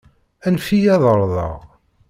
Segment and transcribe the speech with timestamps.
[0.45, 1.53] Anef-iyi ad εerḍeɣ.